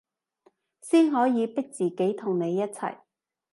[0.81, 3.01] 先可以逼自己同你一齊